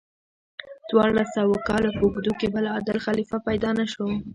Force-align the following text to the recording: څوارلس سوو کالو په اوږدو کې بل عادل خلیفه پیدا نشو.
څوارلس 0.87 1.29
سوو 1.37 1.55
کالو 1.67 1.89
په 1.97 2.01
اوږدو 2.05 2.31
کې 2.39 2.47
بل 2.53 2.65
عادل 2.73 2.97
خلیفه 3.05 3.37
پیدا 3.47 3.69
نشو. 3.79 4.07